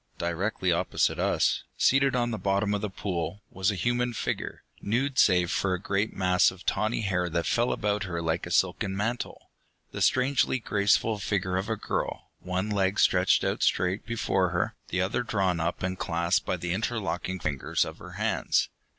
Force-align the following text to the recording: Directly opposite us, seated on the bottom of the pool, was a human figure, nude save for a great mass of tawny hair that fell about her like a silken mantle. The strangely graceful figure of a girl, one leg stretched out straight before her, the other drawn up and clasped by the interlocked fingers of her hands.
Directly 0.17 0.71
opposite 0.71 1.19
us, 1.19 1.61
seated 1.77 2.15
on 2.15 2.31
the 2.31 2.39
bottom 2.39 2.73
of 2.73 2.81
the 2.81 2.89
pool, 2.89 3.43
was 3.51 3.69
a 3.69 3.75
human 3.75 4.13
figure, 4.13 4.63
nude 4.81 5.19
save 5.19 5.51
for 5.51 5.75
a 5.75 5.79
great 5.79 6.11
mass 6.15 6.49
of 6.49 6.65
tawny 6.65 7.01
hair 7.01 7.29
that 7.29 7.45
fell 7.45 7.71
about 7.71 8.01
her 8.05 8.19
like 8.19 8.47
a 8.47 8.49
silken 8.49 8.97
mantle. 8.97 9.51
The 9.91 10.01
strangely 10.01 10.57
graceful 10.57 11.19
figure 11.19 11.55
of 11.55 11.69
a 11.69 11.75
girl, 11.75 12.31
one 12.39 12.71
leg 12.71 12.99
stretched 12.99 13.43
out 13.43 13.61
straight 13.61 14.03
before 14.07 14.49
her, 14.49 14.73
the 14.87 15.01
other 15.01 15.21
drawn 15.21 15.59
up 15.59 15.83
and 15.83 15.99
clasped 15.99 16.47
by 16.47 16.57
the 16.57 16.73
interlocked 16.73 17.29
fingers 17.43 17.85
of 17.85 17.99
her 17.99 18.13
hands. 18.13 18.69